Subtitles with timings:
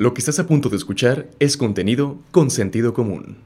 [0.00, 3.42] Lo que estás a punto de escuchar es contenido con sentido común.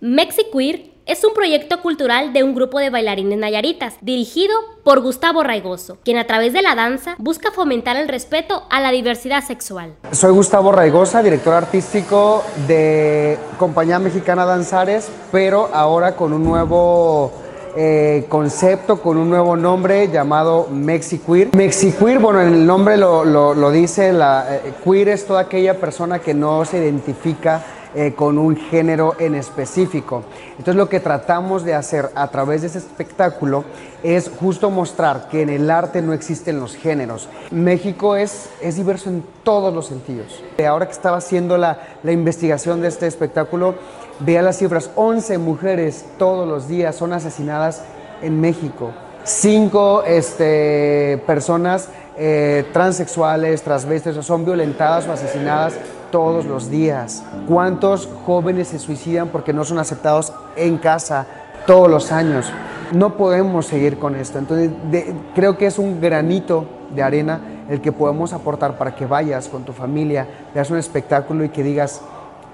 [0.00, 5.98] Mexiqueer es un proyecto cultural de un grupo de bailarines nayaritas, dirigido por Gustavo Raigoso,
[6.04, 9.96] quien a través de la danza busca fomentar el respeto a la diversidad sexual.
[10.12, 17.32] Soy Gustavo Raigosa, director artístico de Compañía Mexicana Danzares, pero ahora con un nuevo
[17.78, 21.54] eh, concepto con un nuevo nombre llamado Mexiqueer.
[21.54, 26.64] Mexiqueer, bueno, el nombre lo, dice, la, eh, queer es toda aquella persona que no
[26.64, 27.62] se identifica
[27.94, 30.22] eh, con un género en específico.
[30.52, 33.64] Entonces lo que tratamos de hacer a través de ese espectáculo
[34.02, 37.28] es justo mostrar que en el arte no existen los géneros.
[37.50, 40.42] México es, es diverso en todos los sentidos.
[40.66, 43.74] Ahora que estaba haciendo la, la investigación de este espectáculo,
[44.20, 47.82] Vea las cifras, 11 mujeres todos los días son asesinadas
[48.22, 48.92] en México.
[49.24, 55.74] Cinco este, personas eh, transexuales, transvestis son violentadas o asesinadas
[56.10, 57.24] todos los días.
[57.46, 61.26] ¿Cuántos jóvenes se suicidan porque no son aceptados en casa
[61.66, 62.50] todos los años?
[62.92, 64.38] No podemos seguir con esto.
[64.38, 64.70] Entonces,
[65.34, 66.64] creo que es un granito
[66.94, 71.44] de arena el que podemos aportar para que vayas con tu familia, veas un espectáculo
[71.44, 72.00] y que digas,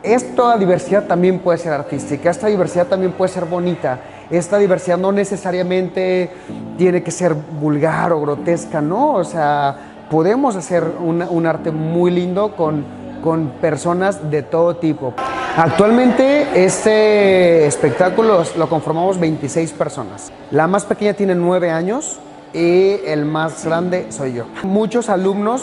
[0.03, 4.01] esta diversidad también puede ser artística, esta diversidad también puede ser bonita,
[4.31, 6.31] esta diversidad no necesariamente
[6.77, 9.15] tiene que ser vulgar o grotesca, ¿no?
[9.15, 9.77] O sea,
[10.11, 12.85] podemos hacer un, arte muy lindo con,
[13.23, 15.15] con personas de todo tipo.
[15.57, 20.33] Actualmente este espectáculo lo conformamos 26 personas.
[20.51, 22.19] La más pequeña tiene 9 años
[22.55, 24.45] y el más grande soy yo.
[24.63, 25.63] Muchos alumnos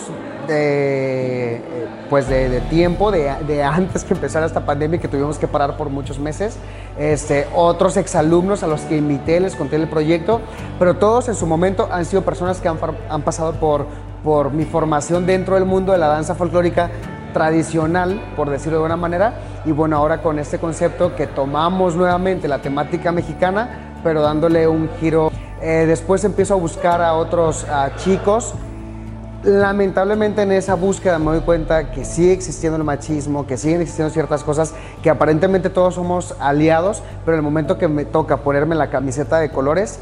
[2.09, 6.19] pues de, tiempo, de, antes que empezara esta pandemia que tuvimos que parar por muchos
[6.19, 6.57] meses,
[6.97, 10.41] este, otros exalumnos a los que invité, les conté el proyecto,
[10.79, 13.85] pero todos en su momento han sido personas que han, han pasado por,
[14.23, 16.89] por mi formación dentro del mundo de la danza folclórica
[17.33, 19.33] tradicional, por decirlo de alguna manera,
[19.65, 24.89] y bueno, ahora con este concepto que tomamos nuevamente la temática mexicana, pero dándole un
[24.99, 25.31] giro.
[25.61, 28.55] Eh, después empiezo a buscar a otros chicos
[29.43, 34.13] lamentablemente en esa búsqueda me doy cuenta que sigue existiendo el machismo, que siguen existiendo
[34.13, 38.89] ciertas cosas, que aparentemente todos somos aliados, pero el momento que me toca ponerme la
[38.89, 39.99] camiseta de colores,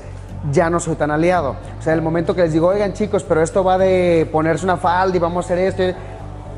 [0.51, 1.55] ya no soy tan aliado.
[1.79, 4.77] O sea, el momento que les digo, oigan chicos, pero esto va de ponerse una
[4.77, 5.83] falda y vamos a hacer esto,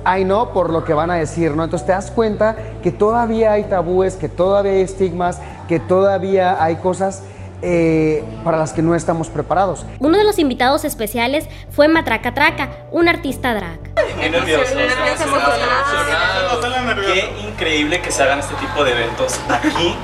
[0.03, 1.63] ay no, por lo que van a decir, ¿no?
[1.63, 6.77] Entonces te das cuenta que todavía hay tabúes, que todavía hay estigmas, que todavía hay
[6.77, 7.23] cosas
[7.61, 9.85] eh, para las que no estamos preparados.
[9.99, 13.79] Uno de los invitados especiales fue Matraca Traca, un artista drag.
[14.19, 14.75] Qué nervioso,
[17.05, 19.95] Qué increíble que se hagan este tipo de eventos aquí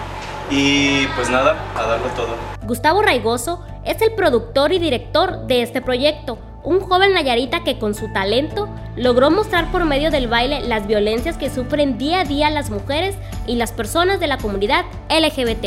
[0.50, 2.36] y pues nada, a darlo todo.
[2.64, 7.94] Gustavo Raigoso es el productor y director de este proyecto un joven Nayarita que con
[7.94, 12.50] su talento logró mostrar por medio del baile las violencias que sufren día a día
[12.50, 13.16] las mujeres
[13.46, 15.66] y las personas de la comunidad LGBT.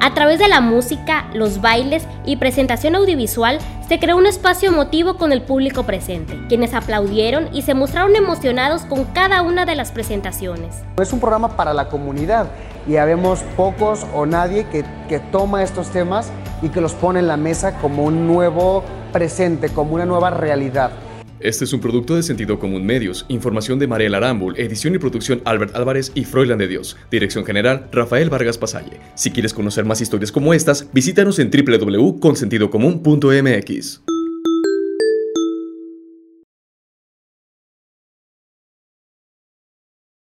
[0.00, 5.16] A través de la música, los bailes y presentación audiovisual, se creó un espacio emotivo
[5.16, 9.92] con el público presente, quienes aplaudieron y se mostraron emocionados con cada una de las
[9.92, 10.82] presentaciones.
[11.00, 12.48] Es un programa para la comunidad
[12.88, 16.30] y habemos pocos o nadie que, que toma estos temas
[16.62, 20.92] y que los pone en la mesa como un nuevo presente, como una nueva realidad.
[21.40, 23.24] Este es un producto de Sentido Común Medios.
[23.28, 26.98] Información de Mariela Arambul, edición y producción Albert Álvarez y Froilan de Dios.
[27.10, 29.00] Dirección general Rafael Vargas Pasalle.
[29.14, 34.19] Si quieres conocer más historias como estas, visítanos en www.consentidocomún.mx.